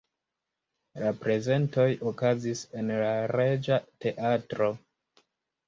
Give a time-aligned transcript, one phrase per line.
[1.03, 4.75] La prezentoj okazis en la Reĝa teatro.